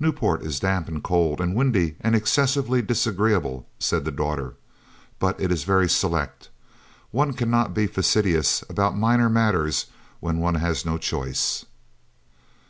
"Newport 0.00 0.40
is 0.42 0.58
damp, 0.58 0.88
and 0.88 1.04
cold, 1.04 1.38
and 1.38 1.54
windy 1.54 1.96
and 2.00 2.16
excessively 2.16 2.80
disagreeable," 2.80 3.66
said 3.78 4.06
the 4.06 4.10
daughter, 4.10 4.54
"but 5.18 5.38
it 5.38 5.52
is 5.52 5.64
very 5.64 5.86
select. 5.86 6.48
One 7.10 7.34
cannot 7.34 7.74
be 7.74 7.86
fastidious 7.86 8.64
about 8.70 8.96
minor 8.96 9.28
matters 9.28 9.84
when 10.18 10.38
one 10.38 10.54
has 10.54 10.86
no 10.86 10.96
choice." 10.96 11.66